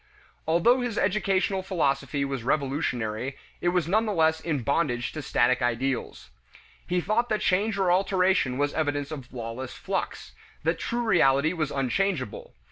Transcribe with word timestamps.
Although 0.47 0.81
his 0.81 0.97
educational 0.97 1.61
philosophy 1.61 2.25
was 2.25 2.41
revolutionary, 2.43 3.37
it 3.61 3.67
was 3.67 3.87
none 3.87 4.07
the 4.07 4.13
less 4.13 4.39
in 4.41 4.63
bondage 4.63 5.11
to 5.11 5.21
static 5.21 5.61
ideals. 5.61 6.31
He 6.87 7.01
thought 7.01 7.29
that 7.29 7.41
change 7.41 7.77
or 7.77 7.91
alteration 7.91 8.57
was 8.57 8.73
evidence 8.73 9.11
of 9.11 9.31
lawless 9.31 9.73
flux; 9.75 10.31
that 10.63 10.79
true 10.79 11.03
reality 11.03 11.53
was 11.53 11.69
unchangeable. 11.69 12.55